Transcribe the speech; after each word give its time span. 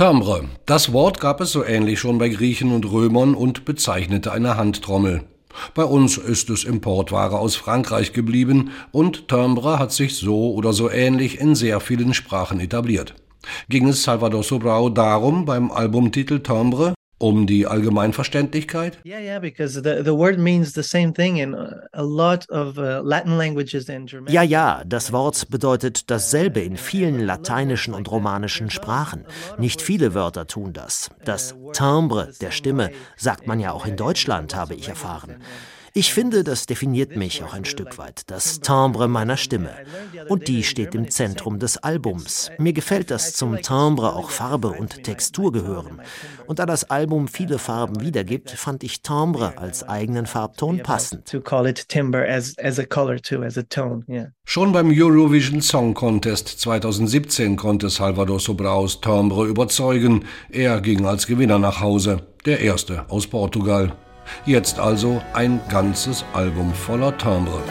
Timbre. 0.00 0.48
Das 0.64 0.94
Wort 0.94 1.20
gab 1.20 1.42
es 1.42 1.52
so 1.52 1.62
ähnlich 1.62 2.00
schon 2.00 2.16
bei 2.16 2.30
Griechen 2.30 2.72
und 2.72 2.90
Römern 2.90 3.34
und 3.34 3.66
bezeichnete 3.66 4.32
eine 4.32 4.56
Handtrommel. 4.56 5.24
Bei 5.74 5.84
uns 5.84 6.16
ist 6.16 6.48
es 6.48 6.64
Importware 6.64 7.38
aus 7.38 7.54
Frankreich 7.54 8.14
geblieben 8.14 8.70
und 8.92 9.28
Timbre 9.28 9.78
hat 9.78 9.92
sich 9.92 10.16
so 10.16 10.54
oder 10.54 10.72
so 10.72 10.88
ähnlich 10.90 11.38
in 11.38 11.54
sehr 11.54 11.80
vielen 11.80 12.14
Sprachen 12.14 12.60
etabliert. 12.60 13.14
Ging 13.68 13.88
es 13.88 14.02
Salvador 14.02 14.42
Sobral 14.42 14.90
darum, 14.90 15.44
beim 15.44 15.70
Albumtitel 15.70 16.40
Timbre 16.40 16.94
um 17.20 17.46
die 17.46 17.66
Allgemeinverständlichkeit? 17.66 18.98
Yeah, 19.04 19.20
yeah, 19.20 19.38
because 19.38 19.74
the, 19.74 20.02
the 20.02 20.16
word 20.16 20.38
means 20.38 20.72
the 20.72 20.82
same 20.82 21.12
thing 21.12 21.36
in 21.36 21.54
a 21.54 22.02
lot 22.02 22.48
of 22.50 22.78
uh, 22.78 23.02
Latin 23.02 23.36
languages 23.36 23.88
and 23.88 24.08
German. 24.08 24.32
Ja, 24.32 24.42
ja, 24.42 24.82
das 24.86 25.12
Wort 25.12 25.48
bedeutet 25.50 26.10
dasselbe 26.10 26.60
in 26.60 26.76
vielen 26.76 27.20
lateinischen 27.20 27.94
und 27.94 28.10
romanischen 28.10 28.70
Sprachen. 28.70 29.26
Nicht 29.58 29.82
viele 29.82 30.14
Wörter 30.14 30.46
tun 30.46 30.72
das. 30.72 31.10
Das 31.24 31.54
Timbre 31.72 32.32
der 32.40 32.50
Stimme 32.50 32.90
sagt 33.16 33.46
man 33.46 33.60
ja 33.60 33.72
auch 33.72 33.86
in 33.86 33.96
Deutschland, 33.96 34.56
habe 34.56 34.74
ich 34.74 34.88
erfahren. 34.88 35.36
Ich 35.92 36.14
finde, 36.14 36.44
das 36.44 36.66
definiert 36.66 37.16
mich 37.16 37.42
auch 37.42 37.52
ein 37.52 37.64
Stück 37.64 37.98
weit, 37.98 38.22
das 38.28 38.60
Timbre 38.60 39.08
meiner 39.08 39.36
Stimme. 39.36 39.70
Und 40.28 40.46
die 40.46 40.62
steht 40.62 40.94
im 40.94 41.10
Zentrum 41.10 41.58
des 41.58 41.78
Albums. 41.78 42.50
Mir 42.58 42.72
gefällt, 42.72 43.10
dass 43.10 43.34
zum 43.34 43.60
Timbre 43.60 44.14
auch 44.14 44.30
Farbe 44.30 44.68
und 44.68 45.02
Textur 45.02 45.50
gehören. 45.50 46.00
Und 46.46 46.60
da 46.60 46.66
das 46.66 46.90
Album 46.90 47.26
viele 47.26 47.58
Farben 47.58 48.00
wiedergibt, 48.00 48.50
fand 48.50 48.84
ich 48.84 49.02
Timbre 49.02 49.58
als 49.58 49.82
eigenen 49.82 50.26
Farbton 50.26 50.80
passend. 50.82 51.36
Schon 54.44 54.72
beim 54.72 54.90
Eurovision 54.92 55.60
Song 55.60 55.94
Contest 55.94 56.48
2017 56.60 57.56
konnte 57.56 57.90
Salvador 57.90 58.38
Sobraus 58.38 59.00
Timbre 59.00 59.46
überzeugen. 59.46 60.24
Er 60.50 60.80
ging 60.80 61.04
als 61.04 61.26
Gewinner 61.26 61.58
nach 61.58 61.80
Hause, 61.80 62.22
der 62.46 62.60
erste 62.60 63.10
aus 63.10 63.26
Portugal. 63.26 63.92
Jetzt 64.44 64.78
also 64.78 65.22
ein 65.32 65.60
ganzes 65.68 66.24
Album 66.32 66.72
voller 66.72 67.16
Timbre. 67.16 67.62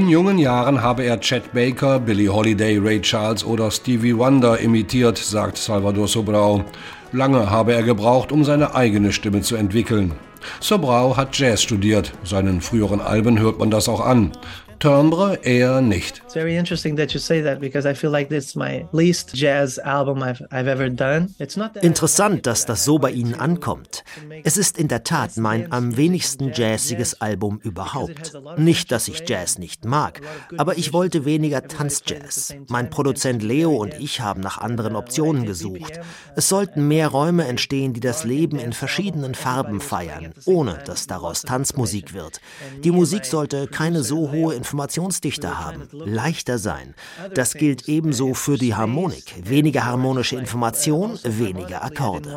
In 0.00 0.08
jungen 0.08 0.38
Jahren 0.38 0.82
habe 0.82 1.04
er 1.04 1.20
Chet 1.20 1.52
Baker, 1.52 2.00
Billie 2.00 2.30
Holiday, 2.30 2.78
Ray 2.78 3.02
Charles 3.02 3.44
oder 3.44 3.70
Stevie 3.70 4.16
Wonder 4.16 4.58
imitiert, 4.58 5.18
sagt 5.18 5.58
Salvador 5.58 6.08
Sobrau. 6.08 6.64
Lange 7.12 7.50
habe 7.50 7.74
er 7.74 7.82
gebraucht, 7.82 8.32
um 8.32 8.42
seine 8.42 8.74
eigene 8.74 9.12
Stimme 9.12 9.42
zu 9.42 9.56
entwickeln. 9.56 10.12
Sobrau 10.58 11.18
hat 11.18 11.36
Jazz 11.36 11.62
studiert. 11.62 12.14
Seinen 12.24 12.62
früheren 12.62 13.02
Alben 13.02 13.38
hört 13.38 13.58
man 13.58 13.70
das 13.70 13.90
auch 13.90 14.00
an. 14.00 14.32
Timbre 14.80 15.38
eher 15.42 15.82
nicht. 15.82 16.22
It's 16.24 16.32
very 16.32 16.56
interesting 16.56 16.96
that 16.96 17.12
you 17.12 17.20
say 17.20 17.42
that 17.42 17.60
because 17.60 17.86
I 17.86 17.92
feel 17.92 18.10
like 18.10 18.30
this 18.30 18.46
is 18.46 18.56
my 18.56 18.86
least 18.92 19.34
jazz 19.34 19.78
album 19.78 20.22
I've, 20.22 20.42
I've 20.50 20.66
ever 20.66 20.88
done. 20.88 21.28
It's 21.38 21.58
not 21.58 21.74
that 21.74 21.84
Interessant, 21.84 22.46
dass 22.46 22.64
das 22.64 22.86
so 22.86 22.98
bei 22.98 23.10
Ihnen 23.10 23.34
ankommt. 23.34 24.04
Es 24.42 24.56
ist 24.56 24.78
in 24.78 24.88
der 24.88 25.04
Tat 25.04 25.36
mein 25.36 25.70
am 25.70 25.98
wenigsten 25.98 26.52
jazziges 26.54 27.20
Album 27.20 27.60
überhaupt. 27.62 28.32
Nicht, 28.56 28.90
dass 28.90 29.08
ich 29.08 29.28
Jazz 29.28 29.58
nicht 29.58 29.84
mag, 29.84 30.22
aber 30.56 30.78
ich 30.78 30.94
wollte 30.94 31.26
weniger 31.26 31.62
Tanzjazz. 31.62 32.54
Mein 32.68 32.88
Produzent 32.88 33.42
Leo 33.42 33.76
und 33.76 33.92
ich 34.00 34.22
haben 34.22 34.40
nach 34.40 34.56
anderen 34.56 34.96
Optionen 34.96 35.44
gesucht. 35.44 36.00
Es 36.36 36.48
sollten 36.48 36.88
mehr 36.88 37.08
Räume 37.08 37.46
entstehen, 37.46 37.92
die 37.92 38.00
das 38.00 38.24
Leben 38.24 38.58
in 38.58 38.72
verschiedenen 38.72 39.34
Farben 39.34 39.82
feiern, 39.82 40.32
ohne 40.46 40.78
dass 40.86 41.06
daraus 41.06 41.42
Tanzmusik 41.42 42.14
wird. 42.14 42.40
Die 42.82 42.92
Musik 42.92 43.26
sollte 43.26 43.66
keine 43.66 44.02
so 44.02 44.32
hohe 44.32 44.54
Informationsdichte 44.70 45.58
haben, 45.58 45.88
leichter 45.92 46.56
sein. 46.58 46.94
Das 47.34 47.54
gilt 47.54 47.88
ebenso 47.88 48.34
für 48.34 48.56
die 48.56 48.76
Harmonik. 48.76 49.34
Weniger 49.42 49.84
harmonische 49.84 50.36
Information, 50.36 51.18
weniger 51.24 51.82
Akkorde. 51.82 52.30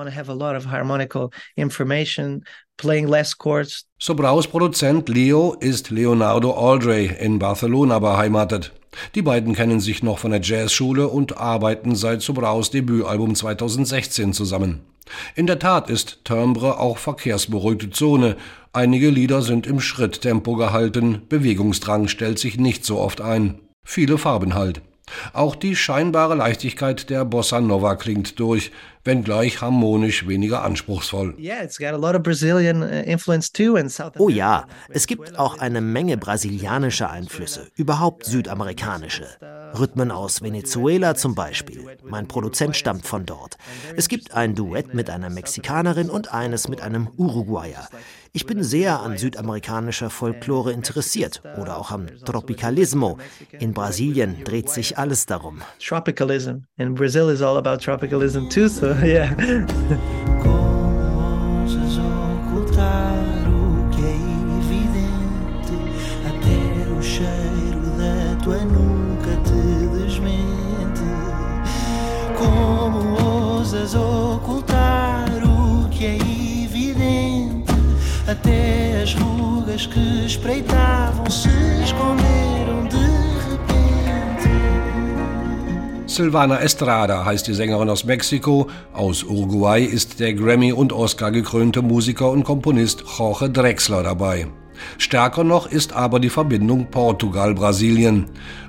Sobraus 3.99 4.47
Produzent 4.47 5.09
Leo 5.09 5.55
ist 5.59 5.91
Leonardo 5.91 6.53
Aldrey 6.53 7.15
in 7.19 7.37
Barcelona 7.37 7.99
beheimatet. 7.99 8.73
Die 9.13 9.21
beiden 9.21 9.53
kennen 9.53 9.79
sich 9.79 10.01
noch 10.01 10.17
von 10.17 10.31
der 10.31 10.41
Jazzschule 10.41 11.07
und 11.07 11.37
arbeiten 11.37 11.95
seit 11.95 12.23
Sobraus 12.23 12.71
Debütalbum 12.71 13.35
2016 13.35 14.33
zusammen. 14.33 14.81
In 15.35 15.47
der 15.47 15.59
Tat 15.59 15.89
ist 15.89 16.25
Timbre 16.25 16.79
auch 16.79 16.97
verkehrsberuhigte 16.97 17.89
Zone. 17.89 18.37
Einige 18.71 19.09
Lieder 19.09 19.41
sind 19.41 19.67
im 19.67 19.79
Schritttempo 19.79 20.55
gehalten, 20.55 21.23
Bewegungsdrang 21.29 22.07
stellt 22.07 22.39
sich 22.39 22.57
nicht 22.57 22.85
so 22.85 22.99
oft 22.99 23.21
ein. 23.21 23.59
Viele 23.85 24.17
Farben 24.17 24.53
halt. 24.53 24.81
Auch 25.33 25.55
die 25.55 25.75
scheinbare 25.75 26.35
Leichtigkeit 26.35 27.09
der 27.09 27.25
Bossa 27.25 27.59
Nova 27.59 27.95
klingt 27.95 28.39
durch, 28.39 28.71
wenngleich 29.03 29.61
harmonisch 29.61 30.27
weniger 30.27 30.63
anspruchsvoll. 30.63 31.35
Uh, 31.35 31.43
oh 34.17 34.29
ja, 34.29 34.65
es 34.89 35.07
gibt 35.07 35.39
auch 35.39 35.59
eine 35.59 35.81
Menge 35.81 36.17
brasilianischer 36.17 37.09
Einflüsse, 37.09 37.69
überhaupt 37.75 38.25
südamerikanische. 38.25 39.27
Rhythmen 39.77 40.11
aus 40.11 40.41
Venezuela 40.41 41.15
zum 41.15 41.33
Beispiel. 41.33 41.97
Mein 42.03 42.27
Produzent 42.27 42.75
stammt 42.75 43.07
von 43.07 43.25
dort. 43.25 43.57
Es 43.95 44.07
gibt 44.07 44.33
ein 44.33 44.53
Duett 44.55 44.93
mit 44.93 45.09
einer 45.09 45.29
Mexikanerin 45.31 46.09
und 46.09 46.33
eines 46.33 46.67
mit 46.67 46.81
einem 46.81 47.09
Uruguayer. 47.17 47.87
Ich 48.33 48.45
bin 48.45 48.63
sehr 48.63 48.99
an 48.99 49.17
südamerikanischer 49.17 50.09
Folklore 50.09 50.71
interessiert 50.71 51.41
oder 51.59 51.77
auch 51.77 51.91
am 51.91 52.07
Tropicalismo. 52.25 53.19
In 53.59 53.73
Brasilien 53.73 54.43
dreht 54.43 54.69
sich 54.69 54.97
alles 54.97 55.25
darum. 55.27 55.61
Tropicalism. 55.79 56.65
In 56.77 56.95
Brazil 56.95 57.29
is 57.29 57.41
all 57.41 57.57
about 57.57 57.83
tropicalism 57.83 58.49
too, 58.49 58.67
so 58.67 58.92
Como 60.43 61.63
ousas 61.63 61.97
ocultar 61.97 63.17
o 63.47 63.89
que 63.89 64.05
é 64.05 64.15
evidente? 64.59 65.75
Até 66.27 66.91
o 66.91 67.01
cheiro 67.01 67.81
da 67.97 68.35
tua 68.43 68.59
nuca 68.59 69.35
te 69.43 69.87
desmente. 69.97 71.01
Como 72.37 73.19
ousas 73.19 73.95
ocultar 73.95 75.27
o 75.43 75.89
que 75.89 76.05
é 76.05 76.15
evidente? 76.15 77.73
Até 78.27 79.01
as 79.01 79.15
rugas 79.15 79.87
que 79.87 80.25
espreitavam 80.25 81.29
se 81.31 81.49
esconder. 81.83 82.62
Silvana 86.13 86.59
Estrada 86.59 87.25
heißt 87.25 87.47
die 87.47 87.55
Sängerin 87.55 87.89
aus 87.89 88.03
Mexiko. 88.03 88.67
Aus 88.93 89.23
Uruguay 89.23 89.83
ist 89.83 90.19
der 90.19 90.35
Grammy- 90.35 90.71
und 90.71 90.93
Oscar-gekrönte 90.93 91.81
Musiker 91.81 92.29
und 92.29 92.43
Komponist 92.43 93.03
Jorge 93.17 93.49
Drexler 93.49 94.03
dabei. 94.03 94.45
Stärker 94.99 95.43
noch 95.43 95.65
ist 95.65 95.93
aber 95.93 96.19
die 96.19 96.29
Verbindung 96.29 96.91
Portugal-Brasilien. 96.91 98.25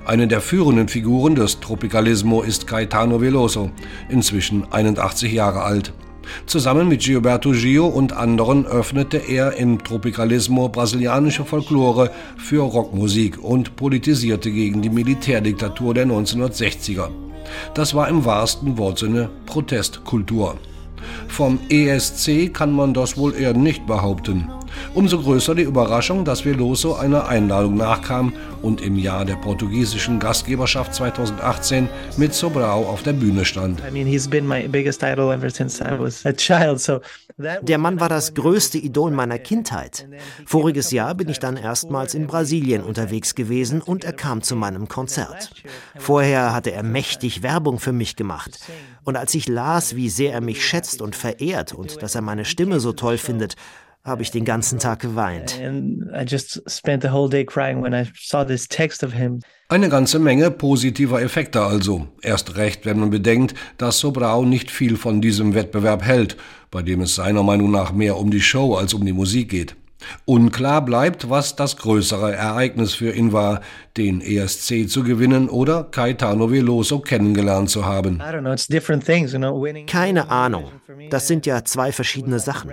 Eine 0.07 0.27
der 0.27 0.41
führenden 0.41 0.87
Figuren 0.87 1.35
des 1.35 1.59
Tropicalismo 1.59 2.41
ist 2.41 2.65
Caetano 2.65 3.21
Veloso, 3.21 3.69
inzwischen 4.09 4.65
81 4.71 5.31
Jahre 5.31 5.61
alt. 5.61 5.93
Zusammen 6.45 6.87
mit 6.87 7.01
Gilberto 7.01 7.51
Gio 7.51 7.87
und 7.87 8.13
anderen 8.13 8.65
öffnete 8.65 9.17
er 9.17 9.53
im 9.53 9.83
Tropicalismo 9.83 10.69
brasilianische 10.69 11.45
Folklore 11.45 12.11
für 12.37 12.61
Rockmusik 12.61 13.43
und 13.43 13.75
politisierte 13.75 14.51
gegen 14.51 14.81
die 14.81 14.89
Militärdiktatur 14.89 15.93
der 15.93 16.05
1960er. 16.05 17.09
Das 17.73 17.93
war 17.93 18.07
im 18.09 18.25
wahrsten 18.25 18.77
Wortsinne 18.77 19.29
Protestkultur. 19.45 20.57
Vom 21.27 21.59
ESC 21.69 22.53
kann 22.53 22.71
man 22.71 22.93
das 22.93 23.17
wohl 23.17 23.35
eher 23.35 23.53
nicht 23.53 23.85
behaupten. 23.85 24.49
Umso 24.93 25.21
größer 25.21 25.55
die 25.55 25.63
Überraschung, 25.63 26.25
dass 26.25 26.45
Veloso 26.45 26.95
einer 26.95 27.27
Einladung 27.27 27.75
nachkam 27.75 28.33
und 28.61 28.81
im 28.81 28.97
Jahr 28.97 29.25
der 29.25 29.35
portugiesischen 29.35 30.19
Gastgeberschaft 30.19 30.95
2018 30.95 31.89
mit 32.17 32.33
Sobrao 32.33 32.89
auf 32.89 33.03
der 33.03 33.13
Bühne 33.13 33.45
stand. 33.45 33.81
Der 37.61 37.77
Mann 37.77 37.99
war 37.99 38.09
das 38.09 38.33
größte 38.33 38.77
Idol 38.77 39.11
meiner 39.11 39.39
Kindheit. 39.39 40.07
Voriges 40.45 40.91
Jahr 40.91 41.15
bin 41.15 41.27
ich 41.29 41.39
dann 41.39 41.57
erstmals 41.57 42.13
in 42.13 42.27
Brasilien 42.27 42.81
unterwegs 42.81 43.35
gewesen 43.35 43.81
und 43.81 44.03
er 44.03 44.13
kam 44.13 44.41
zu 44.41 44.55
meinem 44.55 44.87
Konzert. 44.87 45.51
Vorher 45.97 46.53
hatte 46.53 46.71
er 46.71 46.83
mächtig 46.83 47.43
Werbung 47.43 47.79
für 47.79 47.91
mich 47.91 48.15
gemacht. 48.15 48.59
Und 49.03 49.17
als 49.17 49.35
ich 49.35 49.47
las, 49.47 49.95
wie 49.95 50.09
sehr 50.09 50.33
er 50.33 50.41
mich 50.41 50.65
schätzt 50.65 51.01
und 51.01 51.15
verehrt 51.15 51.73
und 51.73 52.01
dass 52.01 52.15
er 52.15 52.21
meine 52.21 52.45
Stimme 52.45 52.79
so 52.79 52.93
toll 52.93 53.17
findet, 53.17 53.55
habe 54.05 54.21
ich 54.21 54.29
den 54.29 54.45
ganzen 54.45 54.77
Tag 54.77 54.99
geweint. 54.99 55.59
Eine 59.67 59.89
ganze 59.89 60.19
Menge 60.19 60.51
positiver 60.51 61.21
Effekte 61.21 61.61
also. 61.61 62.07
Erst 62.21 62.55
recht, 62.55 62.85
wenn 62.85 62.99
man 62.99 63.09
bedenkt, 63.09 63.55
dass 63.79 63.99
Sobrau 63.99 64.45
nicht 64.45 64.69
viel 64.69 64.95
von 64.95 65.21
diesem 65.21 65.55
Wettbewerb 65.55 66.03
hält, 66.03 66.37
bei 66.69 66.83
dem 66.83 67.01
es 67.01 67.15
seiner 67.15 67.41
Meinung 67.41 67.71
nach 67.71 67.91
mehr 67.91 68.17
um 68.17 68.29
die 68.29 68.41
Show 68.41 68.75
als 68.75 68.93
um 68.93 69.03
die 69.03 69.13
Musik 69.13 69.49
geht. 69.49 69.75
Unklar 70.25 70.83
bleibt, 70.83 71.29
was 71.29 71.55
das 71.55 71.77
größere 71.77 72.33
Ereignis 72.33 72.93
für 72.93 73.11
ihn 73.13 73.33
war, 73.33 73.61
den 73.97 74.21
ESC 74.21 74.89
zu 74.89 75.03
gewinnen 75.03 75.49
oder 75.49 75.83
Caetano 75.85 76.51
Veloso 76.51 76.99
kennengelernt 76.99 77.69
zu 77.69 77.85
haben. 77.85 78.21
Keine 79.87 80.29
Ahnung. 80.29 80.71
Das 81.09 81.27
sind 81.27 81.45
ja 81.45 81.63
zwei 81.63 81.91
verschiedene 81.91 82.39
Sachen. 82.39 82.71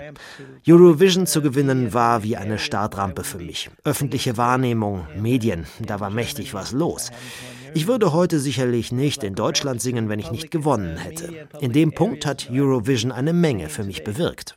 Eurovision 0.67 1.27
zu 1.27 1.41
gewinnen 1.41 1.93
war 1.93 2.23
wie 2.23 2.37
eine 2.37 2.57
Startrampe 2.59 3.23
für 3.23 3.37
mich. 3.37 3.69
Öffentliche 3.83 4.37
Wahrnehmung, 4.37 5.07
Medien, 5.15 5.65
da 5.79 5.99
war 5.99 6.09
mächtig 6.09 6.53
was 6.53 6.71
los. 6.71 7.11
Ich 7.75 7.87
würde 7.87 8.13
heute 8.13 8.39
sicherlich 8.39 8.91
nicht 8.91 9.23
in 9.23 9.35
Deutschland 9.35 9.81
singen, 9.81 10.09
wenn 10.09 10.19
ich 10.19 10.31
nicht 10.31 10.51
gewonnen 10.51 10.97
hätte. 10.97 11.47
In 11.59 11.71
dem 11.71 11.91
Punkt 11.91 12.25
hat 12.25 12.49
Eurovision 12.51 13.11
eine 13.11 13.33
Menge 13.33 13.69
für 13.69 13.83
mich 13.83 14.03
bewirkt. 14.03 14.55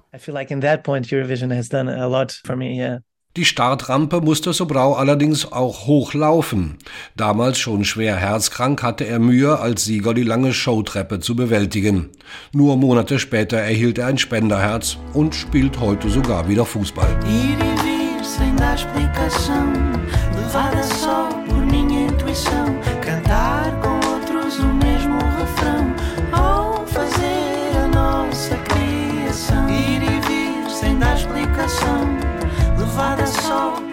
Die 3.37 3.45
Startrampe 3.45 4.21
musste 4.23 4.53
Sobrau 4.55 4.95
allerdings 4.95 5.53
auch 5.53 5.87
hochlaufen. 5.87 6.79
Damals 7.17 7.59
schon 7.59 7.85
schwer 7.85 8.17
herzkrank 8.17 8.83
hatte 8.83 9.05
er 9.05 9.19
Mühe, 9.19 9.59
als 9.59 9.85
Sieger 9.85 10.15
die 10.15 10.23
lange 10.23 10.55
Showtreppe 10.55 11.21
zu 11.21 11.37
bewältigen. 11.37 12.09
Nur 12.53 12.77
Monate 12.77 13.19
später 13.19 13.59
erhielt 13.59 13.99
er 13.99 14.07
ein 14.07 14.17
Spenderherz 14.17 14.97
und 15.13 15.35
spielt 15.35 15.81
heute 15.81 16.09
sogar 16.09 16.49
wieder 16.49 16.65
Fußball. 16.65 17.15
levada 20.57 20.83
só 20.83 21.29
por 21.31 21.46
minha 21.85 22.07
intuição, 22.07 22.67
cantar 23.05 23.71
com 23.83 24.09
outros 24.09 24.59
o 24.59 24.67
mesmo 24.67 25.19
refrão, 25.39 25.95
ao 26.33 26.87
fazer 26.87 27.77
a 27.85 27.89
nossa 27.89 28.57
criação, 28.57 29.69
ir 29.69 30.03
e 30.03 30.21
vir 30.21 30.71
sem 30.71 30.99
dar 30.99 31.17
explicação, 31.17 32.17
levada 32.79 33.27
só 33.27 33.86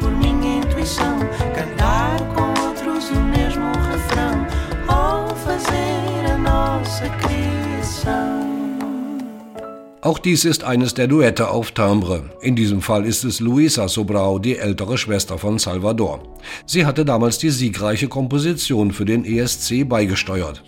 Auch 10.03 10.19
dies 10.19 10.43
ist 10.43 10.65
eines 10.65 10.93
der 10.93 11.07
Duette 11.07 11.47
auf 11.47 11.71
Timbre. 11.71 12.29
In 12.41 12.57
diesem 12.57 12.81
Fall 12.81 13.05
ist 13.05 13.23
es 13.23 13.39
Luisa 13.39 13.87
Sobrao, 13.87 14.37
die 14.37 14.57
ältere 14.57 14.97
Schwester 14.97 15.37
von 15.37 15.59
Salvador. 15.59 16.21
Sie 16.65 16.85
hatte 16.85 17.05
damals 17.05 17.37
die 17.37 17.51
siegreiche 17.51 18.09
Komposition 18.09 18.91
für 18.91 19.05
den 19.05 19.23
ESC 19.23 19.87
beigesteuert. 19.87 20.61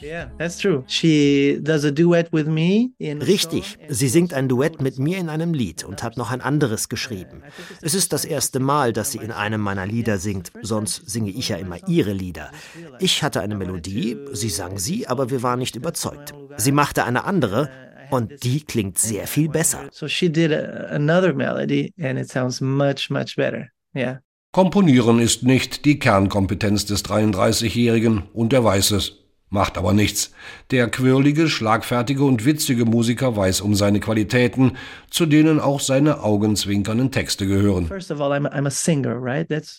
Richtig, 3.02 3.78
sie 3.90 4.08
singt 4.08 4.34
ein 4.34 4.48
Duett 4.48 4.82
mit 4.82 5.00
mir 5.00 5.18
in 5.18 5.28
einem 5.28 5.54
Lied 5.54 5.84
und 5.84 6.02
hat 6.02 6.16
noch 6.16 6.32
ein 6.32 6.40
anderes 6.40 6.88
geschrieben. 6.88 7.44
Es 7.82 7.94
ist 7.94 8.14
das 8.14 8.24
erste 8.24 8.62
Mal, 8.62 8.94
dass 8.94 9.12
sie 9.12 9.18
in 9.18 9.32
einem 9.32 9.60
meiner 9.60 9.86
Lieder 9.86 10.18
singt, 10.18 10.54
sonst 10.62 11.10
singe 11.10 11.32
ich 11.32 11.50
ja 11.50 11.58
immer 11.58 11.86
ihre 11.90 12.14
Lieder. 12.14 12.52
Ich 13.00 13.22
hatte 13.22 13.42
eine 13.42 13.56
Melodie, 13.56 14.16
sie 14.32 14.50
sang 14.50 14.78
sie, 14.78 15.08
aber 15.08 15.30
wir 15.30 15.44
waren 15.44 15.60
nicht 15.60 15.76
überzeugt. 15.76 16.34
Sie 16.56 16.72
machte 16.72 17.04
eine 17.04 17.26
andere, 17.26 17.70
und 18.12 18.44
die 18.44 18.62
klingt 18.62 18.98
sehr 18.98 19.28
viel 19.28 19.50
besser. 19.50 19.90
So 19.92 20.08
she 20.08 20.30
did 20.30 20.52
another 20.54 21.34
melody 21.34 21.94
and 22.00 22.20
it 22.20 22.30
sounds 22.30 22.62
much 22.62 23.10
much 23.10 23.36
better. 23.36 23.68
Yeah. 23.96 24.22
Komponieren 24.52 25.20
ist 25.20 25.44
nicht 25.44 25.84
die 25.86 26.00
Kernkompetenz 26.00 26.86
des 26.86 27.04
33-Jährigen 27.04 28.24
und 28.34 28.54
er 28.54 28.64
weiß 28.64 28.92
es. 28.92 29.25
Macht 29.56 29.78
aber 29.78 29.94
nichts. 29.94 30.32
Der 30.70 30.90
quirlige, 30.90 31.48
schlagfertige 31.48 32.26
und 32.26 32.44
witzige 32.44 32.84
Musiker 32.84 33.38
weiß 33.38 33.62
um 33.62 33.74
seine 33.74 34.02
Qualitäten, 34.02 34.76
zu 35.10 35.26
denen 35.26 35.62
auch 35.62 35.80
seine 35.80 36.22
augenzwinkernden 36.24 37.10
Texte 37.10 37.48
gehören. 37.48 37.90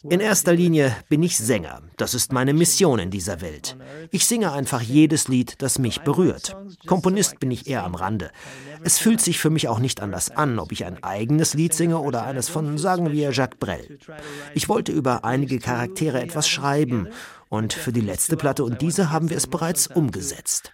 In 0.09 0.21
erster 0.21 0.55
Linie 0.55 0.97
bin 1.11 1.23
ich 1.23 1.37
Sänger. 1.37 1.83
Das 1.99 2.15
ist 2.15 2.33
meine 2.33 2.55
Mission 2.55 2.99
in 2.99 3.11
dieser 3.11 3.43
Welt. 3.43 3.77
Ich 4.13 4.25
singe 4.25 4.53
einfach 4.53 4.81
jedes 4.81 5.29
Lied, 5.29 5.57
das 5.59 5.79
mich 5.79 6.01
berührt. 6.01 6.57
Komponist 6.87 7.39
bin 7.39 7.51
ich 7.51 7.67
eher 7.67 7.85
am 7.85 7.97
Rande. 7.97 8.31
Es 8.83 8.99
fühlt 8.99 9.21
sich 9.21 9.39
für 9.39 9.51
mich 9.51 9.69
auch 9.69 9.79
nicht 9.79 10.01
anders 10.01 10.31
an, 10.31 10.59
ob 10.59 10.73
ich 10.73 10.87
ein 10.87 11.05
eigenes 11.05 11.53
Lied 11.53 11.75
singe 11.75 11.99
oder 11.99 12.25
eines 12.25 12.49
von, 12.49 12.79
sagen 12.79 13.13
wir, 13.13 13.31
Jacques 13.33 13.59
Brel. 13.59 13.99
Ich 14.55 14.71
wollte 14.71 14.93
über 14.93 15.27
einige 15.27 15.59
Charaktere 15.59 16.23
etwas 16.23 16.49
schreiben 16.49 17.09
und 17.49 17.73
für 17.73 17.93
die 17.93 18.01
letzte 18.01 18.37
Platte 18.37 18.65
und 18.65 18.83
diese 18.83 19.11
haben 19.11 19.31
wir 19.31 19.37
es 19.37 19.47
bereits 19.47 19.87
umgesetzt. 19.87 20.73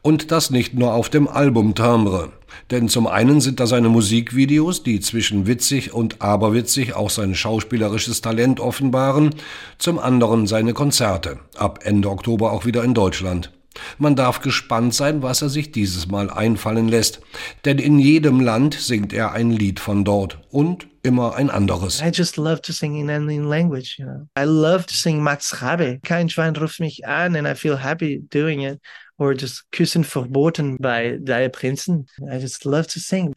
Und 0.00 0.30
das 0.30 0.50
nicht 0.50 0.74
nur 0.74 0.94
auf 0.94 1.10
dem 1.10 1.26
Album 1.26 1.74
Timbre. 1.74 2.32
Denn 2.70 2.88
zum 2.88 3.06
einen 3.06 3.40
sind 3.40 3.60
da 3.60 3.66
seine 3.66 3.88
Musikvideos, 3.88 4.82
die 4.82 5.00
zwischen 5.00 5.46
witzig 5.46 5.92
und 5.92 6.22
aberwitzig 6.22 6.94
auch 6.94 7.10
sein 7.10 7.34
schauspielerisches 7.34 8.20
Talent 8.20 8.60
offenbaren, 8.60 9.34
zum 9.76 9.98
anderen 9.98 10.46
seine 10.46 10.72
Konzerte, 10.72 11.40
ab 11.56 11.80
Ende 11.82 12.10
Oktober 12.10 12.52
auch 12.52 12.64
wieder 12.64 12.84
in 12.84 12.94
Deutschland. 12.94 13.52
Man 13.98 14.16
darf 14.16 14.40
gespannt 14.40 14.94
sein, 14.94 15.22
was 15.22 15.42
er 15.42 15.48
sich 15.48 15.72
dieses 15.72 16.08
Mal 16.08 16.30
einfallen 16.30 16.88
lässt, 16.88 17.20
denn 17.64 17.78
in 17.78 17.98
jedem 17.98 18.40
Land 18.40 18.74
singt 18.74 19.12
er 19.12 19.32
ein 19.32 19.50
Lied 19.50 19.80
von 19.80 20.04
dort 20.04 20.38
und 20.50 20.86
immer 21.02 21.36
ein 21.36 21.50
anderes. 21.50 22.02
I 22.02 22.10
just 22.12 22.36
love 22.36 22.60
to 22.62 22.72
sing 22.72 22.96
in 22.96 23.10
any 23.10 23.38
language, 23.38 23.96
you 23.98 24.04
know. 24.04 24.28
I 24.38 24.44
love 24.44 24.86
to 24.86 24.94
sing 24.94 25.22
Max 25.22 25.62
Rabe. 25.62 26.00
Kein 26.04 26.28
Schwein 26.28 26.54
ruft 26.56 26.80
mich 26.80 27.06
an 27.06 27.36
and 27.36 27.46
I 27.46 27.54
feel 27.54 27.82
happy 27.82 28.20
doing 28.30 28.60
it. 28.60 28.80
Or 29.16 29.32
just 29.32 29.64
Küssen 29.72 30.04
verboten 30.04 30.76
bei 30.78 31.18
Drei 31.20 31.48
Prinzen. 31.48 32.06
I 32.20 32.38
just 32.38 32.64
love 32.64 32.86
to 32.86 33.00
sing. 33.00 33.34